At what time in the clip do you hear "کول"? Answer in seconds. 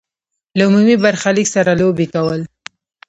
2.13-2.41